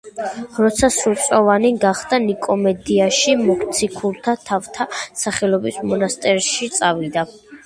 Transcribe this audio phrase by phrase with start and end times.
[0.61, 7.29] როცა სრულწლოვანი გახდა, ნიკომედიაში მოციქულთა თავთა სახელობის მონასტერში წავიდა.